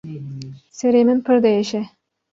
[0.77, 1.81] Serê min pir diêşe.